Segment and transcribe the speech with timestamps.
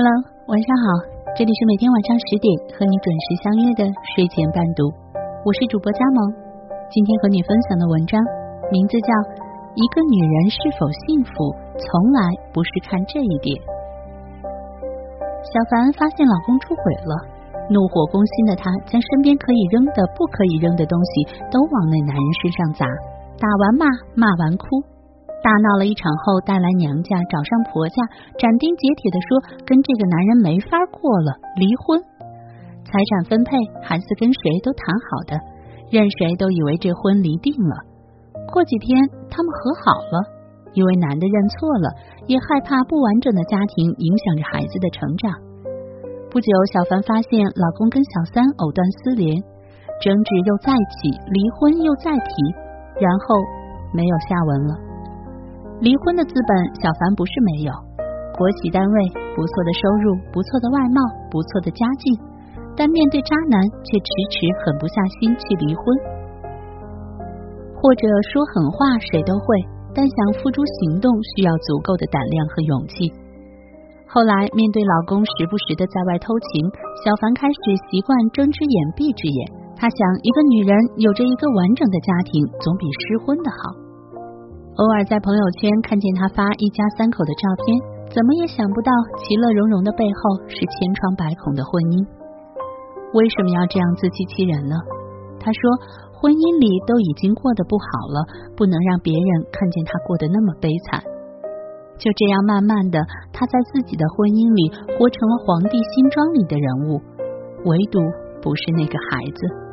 [0.00, 0.16] Hello，
[0.48, 0.84] 晚上好，
[1.36, 3.84] 这里是每天晚上十点和你准时相约的
[4.16, 4.88] 睡前伴读，
[5.44, 6.24] 我是主播佳萌。
[6.88, 8.16] 今天和你分享的文章
[8.72, 9.12] 名字叫
[9.76, 11.84] 《一个女人是否幸福，从
[12.16, 13.52] 来不是看这一点》。
[15.44, 17.12] 小凡发现老公出轨了，
[17.68, 22.88] 怒火攻心的她将身边可以扔的、不可以扔的东西都往那男人身上砸，
[23.36, 23.84] 打完骂，
[24.16, 24.64] 骂完哭。
[25.42, 27.96] 大闹了一场后，带来娘家，找上婆家，
[28.36, 31.96] 斩钉截铁的说：“跟这个男人没法过了，离婚。
[32.84, 35.40] 财产分配，孩子跟谁都谈好的，
[35.90, 37.74] 任谁都以为这婚离定了。
[38.52, 39.00] 过几天
[39.30, 40.16] 他们和好了，
[40.74, 41.88] 因为男的认错了，
[42.26, 45.32] 也害怕不完整的家庭影响着孩子的成长。
[46.28, 49.40] 不久，小凡发现老公跟小三藕断丝连，
[50.04, 52.30] 争执又再起，离婚又再提，
[53.00, 53.40] 然后
[53.94, 54.76] 没有下文了。”
[55.80, 57.72] 离婚的资本，小凡不是没有，
[58.36, 58.96] 国企单位，
[59.32, 61.00] 不错的收入，不错的外貌，
[61.32, 62.12] 不错的家境，
[62.76, 65.84] 但面对渣男却迟迟狠不下心去离婚。
[67.80, 69.56] 或者说狠话谁都会，
[69.96, 73.08] 但想付诸行动需要足够的胆量和勇气。
[74.04, 76.68] 后来面对老公时不时的在外偷情，
[77.00, 77.56] 小凡开始
[77.88, 79.40] 习惯睁只眼闭只眼。
[79.80, 83.88] 他想，一个女人有着一个完整的家庭，总比失婚的好。
[84.80, 87.76] 偶尔在朋友圈看见他发一家三口的照片，
[88.08, 88.88] 怎么也想不到
[89.20, 92.00] 其乐融融的背后是千疮百孔的婚姻。
[93.12, 94.80] 为什么要这样自欺欺人呢？
[95.36, 95.60] 他说，
[96.16, 98.24] 婚姻里都已经过得不好了，
[98.56, 101.04] 不能让别人看见他过得那么悲惨。
[102.00, 103.04] 就这样，慢慢的，
[103.36, 107.04] 他在自己的婚姻里活成了皇帝新装里的人物，
[107.68, 108.00] 唯独
[108.40, 109.69] 不是那个孩子。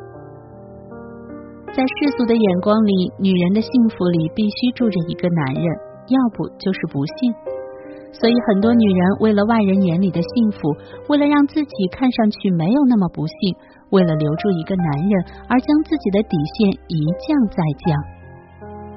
[1.77, 5.63] 在世俗的眼光里，女人的幸福里必须住着一个男人，
[6.09, 7.29] 要不就是不幸。
[8.17, 10.57] 所以很多女人为了外人眼里的幸福，
[11.07, 13.37] 为了让自己看上去没有那么不幸，
[13.91, 15.13] 为了留住一个男人
[15.45, 17.93] 而将自己的底线一降再降。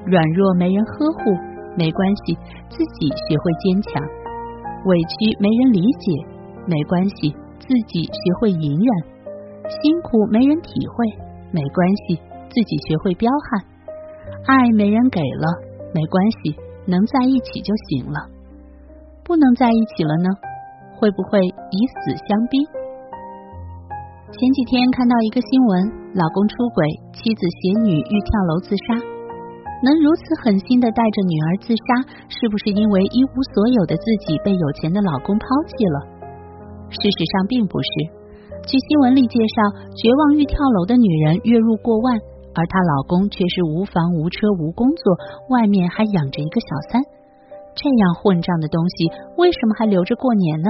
[0.09, 1.37] 软弱没人呵护
[1.77, 2.33] 没关系，
[2.73, 4.01] 自己学会坚强；
[4.89, 6.09] 委屈没人理解
[6.65, 7.29] 没关系，
[7.61, 8.89] 自己学会隐忍；
[9.69, 11.05] 辛苦没人体会
[11.53, 12.30] 没关系。
[12.51, 13.63] 自己学会彪悍，
[14.47, 15.47] 爱没人给了
[15.95, 18.19] 没关系，能在一起就行了。
[19.23, 20.29] 不能在一起了呢，
[20.99, 22.59] 会不会以死相逼？
[24.35, 26.83] 前几天看到一个新闻，老公出轨，
[27.15, 28.99] 妻子携女欲跳楼自杀。
[29.83, 35.99] 能如此狠心的带着女儿自杀，是不是因为一无所有的自己被有钱的老公抛弃了？
[36.91, 37.89] 事实上并不是。
[38.67, 42.19] 据新闻里介绍，绝望欲跳楼的女人月入过万。
[42.55, 45.17] 而她老公却是无房无车无工作，
[45.49, 47.03] 外面还养着一个小三，
[47.75, 50.69] 这样混账的东西为什么还留着过年呢？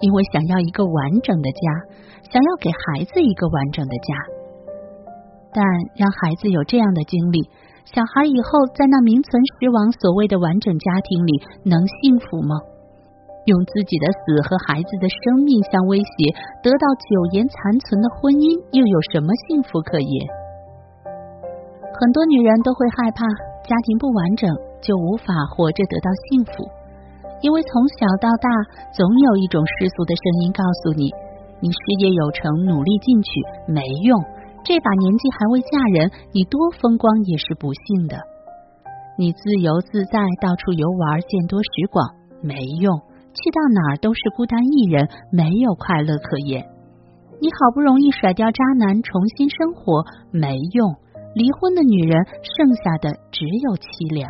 [0.00, 1.60] 因为想要一个完整的家，
[2.32, 4.14] 想要给孩子一个完整的家。
[5.52, 5.64] 但
[5.96, 7.42] 让孩子有这样的经历，
[7.84, 11.32] 小孩以后在那名存实亡所谓的完整家庭里
[11.64, 12.54] 能幸福吗？
[13.46, 16.12] 用自己的死和孩子的生命相威胁，
[16.62, 20.39] 得到苟延残存的婚姻，又有什么幸福可言？
[22.00, 23.28] 很多女人都会害怕
[23.68, 24.48] 家庭不完整
[24.80, 26.64] 就无法活着得到幸福，
[27.42, 27.68] 因为从
[28.00, 28.48] 小到大
[28.96, 31.12] 总有一种世俗的声音告诉你：
[31.60, 33.28] 你事业有成，努力进取
[33.68, 34.16] 没用，
[34.64, 38.16] 这把年纪还未嫁人，你多风光也是不幸的。
[39.18, 42.96] 你自由自在，到处游玩，见多识广没用，
[43.36, 46.64] 去到哪儿都是孤单一人，没有快乐可言。
[47.42, 50.00] 你好不容易甩掉渣男，重新生活
[50.32, 50.96] 没用。
[51.34, 54.26] 离婚的女人，剩下的只有凄凉。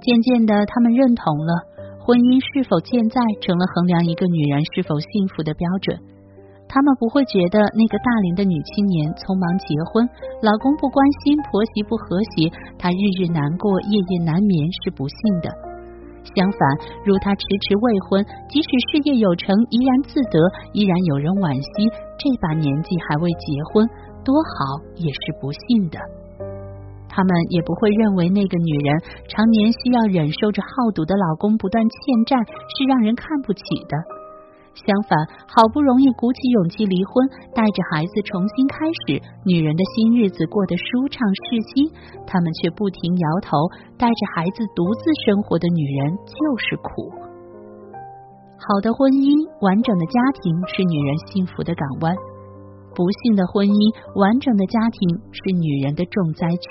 [0.00, 1.52] 渐渐的，他们认同了
[2.00, 5.98] 婚姻是否健在，成了衡量一个女人是否幸福的标准。
[6.64, 10.02] 他们不会觉得那个大龄的女青年匆忙结婚，
[10.42, 12.50] 老公不关心，婆媳不和谐，
[12.80, 15.52] 她日日难过，夜夜难眠是不幸的。
[16.34, 16.60] 相反，
[17.06, 18.18] 如她迟迟未婚，
[18.50, 20.40] 即使事业有成，依然自得，
[20.74, 21.86] 依然有人惋惜，
[22.18, 23.86] 这把年纪还未结婚。
[24.26, 25.96] 多好也是不幸的，
[27.06, 28.90] 他们也不会认为那个女人
[29.30, 32.34] 常年需要忍受着好赌的老公不断欠债
[32.74, 33.94] 是让人看不起的。
[34.74, 38.76] 相反，好不容易鼓起勇气离婚，带着孩子重新开
[39.06, 41.88] 始，女人的新日子过得舒畅适心，
[42.26, 43.56] 他们却不停摇头。
[43.96, 47.08] 带着孩子独自生活的女人就是苦。
[48.58, 52.12] 好的婚姻，完整的家庭是女人幸福的港湾。
[52.96, 56.64] 不幸的婚姻，完整的家庭是女人的重灾区。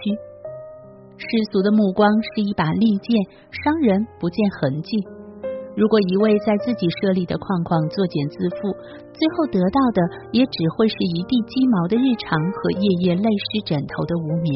[1.22, 3.13] 世俗的目光是一把利剑，
[3.54, 4.98] 伤人不见痕迹。
[5.77, 8.74] 如果一味在自己设立的框框作茧自缚，
[9.13, 10.01] 最后得到的
[10.33, 14.50] 也只会是一地鸡毛的日常和夜夜泪湿枕头的无眠。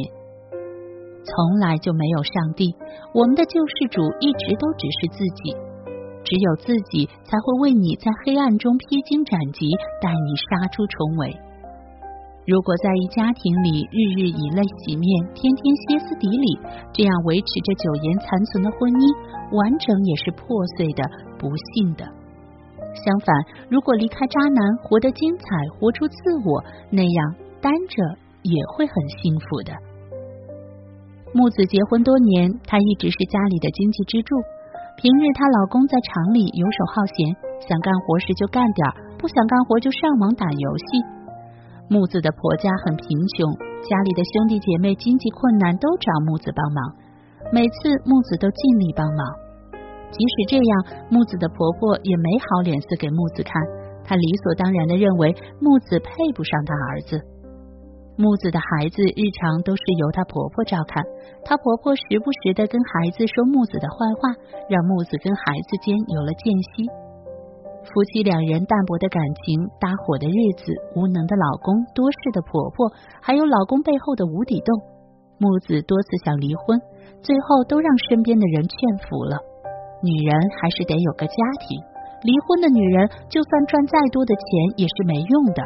[1.21, 2.73] 从来就没有上帝，
[3.13, 5.53] 我们的救世主一直都只是自己，
[6.25, 9.69] 只有自己才会为你在黑暗中披荆斩棘，
[10.01, 11.29] 带你杀出重围。
[12.47, 15.05] 如果在一家庭里日日以泪洗面，
[15.35, 16.59] 天天歇斯底里，
[16.93, 19.03] 这样维持着苟延残存的婚姻，
[19.53, 20.43] 完整也是破
[20.77, 21.03] 碎的、
[21.37, 22.03] 不幸的。
[22.89, 23.29] 相反，
[23.69, 25.45] 如果离开渣男，活得精彩，
[25.77, 28.01] 活出自我，那样单着
[28.41, 29.71] 也会很幸福的。
[31.31, 34.33] 木子结婚多年，她一直是家里的经济支柱。
[34.97, 38.81] 平日她老公在厂里游手好闲，想干活时就干点
[39.19, 41.18] 不想干活就上网打游戏。
[41.89, 43.49] 木子的婆家很贫穷，
[43.81, 46.93] 家里的兄弟姐妹经济困难都找木子帮忙，
[47.51, 49.25] 每次木子都尽力帮忙。
[50.13, 53.53] 即使这样，木子的婆婆也没好脸色给木子看，
[54.05, 57.17] 她理所当然的认为木子配不上她儿子。
[58.21, 61.01] 木子的孩子日常都是由她婆婆照看，
[61.43, 64.29] 她婆婆时不时的跟孩子说木子的坏话，
[64.69, 66.85] 让木子跟孩子间有了间隙。
[67.83, 72.91] 夫妻两人淡薄的感情，搭伙的日子，无能的老公，多事的婆婆，
[73.21, 74.75] 还有老公背后的无底洞。
[75.39, 76.77] 木子多次想离婚，
[77.23, 78.77] 最后都让身边的人劝
[79.07, 79.39] 服了。
[80.03, 81.79] 女人还是得有个家庭，
[82.23, 84.43] 离婚的女人就算赚再多的钱
[84.77, 85.63] 也是没用的。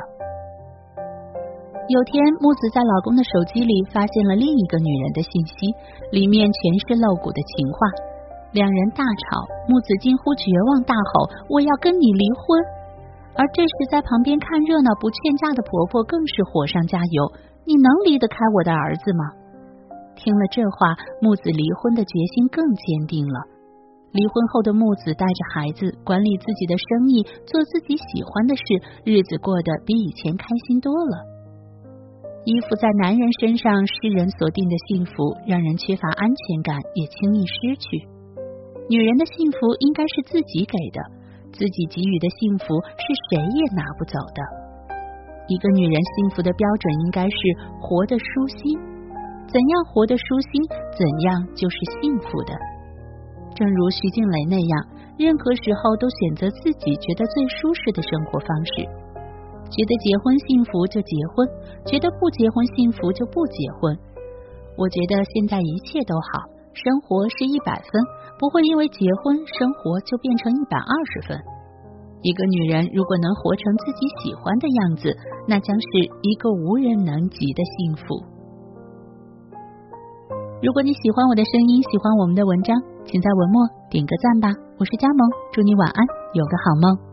[1.89, 5.75] 有天，木子在老公的手机里发现了另一个女人的信息，
[6.12, 8.12] 里面全是露骨的情话。
[8.54, 12.62] 两人大吵，木子近乎绝望，大吼：“我要跟你离婚！”
[13.34, 17.34] 而这时，在旁边看热闹不劝架的婆婆更是火上加油
[17.66, 19.26] ：“你能离得开我的儿子吗？”
[20.14, 23.50] 听了这话，木子离婚的决心更坚定了。
[24.14, 28.62] 离婚后的木子带着孩子，管理自己的生意，做自己喜欢的事，
[29.04, 31.26] 日子过得比以前开心多了。
[32.46, 38.12] 依附在男人身上，世人所定的幸福，让人缺乏安全感，也轻易失去。
[38.89, 41.00] 女人的幸福应该是自己给的，
[41.53, 42.65] 自己给予的幸福
[43.00, 44.39] 是谁也拿不走的。
[45.47, 47.38] 一个女人幸福的标准应该是
[47.80, 48.80] 活得舒心，
[49.47, 50.51] 怎样活得舒心，
[50.95, 52.51] 怎样就是幸福的。
[53.56, 54.74] 正如徐静蕾那样，
[55.18, 58.83] 任何时候都选择自己觉得最舒适的生活方式。
[59.71, 61.47] 觉得结婚幸福就结婚，
[61.85, 63.97] 觉得不结婚幸福就不结婚。
[64.77, 68.01] 我觉得现在一切都好，生活是一百分，
[68.39, 71.38] 不会因为结婚生活就变成一百二十分。
[72.21, 75.15] 一个女人如果能活成自己喜欢的样子，
[75.47, 75.88] 那将是
[76.24, 78.24] 一个无人能及的幸福。
[80.63, 84.47] 如果你喜欢我的声音，喜欢我们的文章，请在文末点个赞吧。
[84.80, 87.12] 我是佳萌，祝你晚安，有个好梦。